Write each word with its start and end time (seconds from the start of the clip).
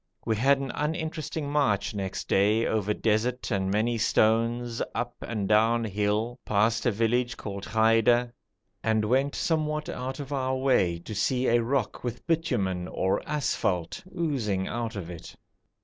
We 0.25 0.35
had 0.35 0.57
an 0.57 0.71
uninteresting 0.73 1.47
march 1.47 1.93
next 1.93 2.27
day, 2.27 2.65
over 2.65 2.91
desert 2.91 3.51
and 3.51 3.69
many 3.69 3.99
stones, 3.99 4.81
up 4.95 5.13
and 5.21 5.47
down 5.47 5.83
hill, 5.83 6.39
past 6.43 6.87
a 6.87 6.91
village 6.91 7.37
called 7.37 7.65
Ghaida, 7.65 8.33
and 8.83 9.05
went 9.05 9.35
somewhat 9.35 9.89
out 9.89 10.19
of 10.19 10.33
our 10.33 10.55
way 10.55 10.97
to 10.97 11.13
see 11.13 11.45
a 11.45 11.61
rock 11.61 12.03
with 12.03 12.25
bitumen 12.25 12.87
or 12.87 13.21
asphalte 13.29 14.01
oozing 14.17 14.67
out 14.67 14.95
of 14.95 15.11
it. 15.11 15.35